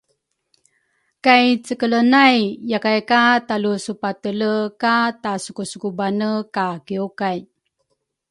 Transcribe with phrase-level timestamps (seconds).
[1.25, 2.39] Kay cekele nay
[2.71, 7.39] yakay ka talusupatele ka tasukusukubane ka kiwkay